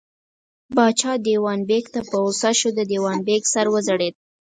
پاچا 0.75 1.11
دېوان 1.25 1.59
بېګ 1.69 1.85
ته 1.93 1.99
په 2.09 2.15
غوسه 2.23 2.51
شو، 2.59 2.69
د 2.75 2.79
دېوان 2.91 3.19
بېګ 3.27 3.43
سر 3.53 3.65
وځړېد. 3.73 4.15